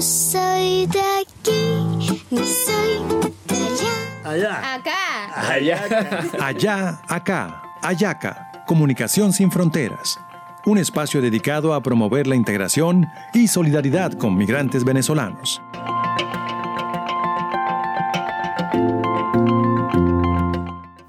[0.00, 4.30] No soy de aquí, ni soy de allá.
[4.30, 4.74] Allá.
[4.74, 5.50] Acá.
[5.52, 6.30] Allá.
[6.40, 10.18] Allá, acá, Ayaca, Comunicación sin Fronteras.
[10.64, 15.60] Un espacio dedicado a promover la integración y solidaridad con migrantes venezolanos.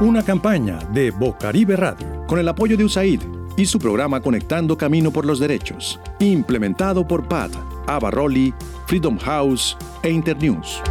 [0.01, 3.21] Una campaña de Bocaribe Radio con el apoyo de USAID
[3.55, 7.51] y su programa Conectando Camino por los Derechos, implementado por PAD,
[7.87, 8.53] Abarroli,
[8.85, 10.81] Freedom House e Internews.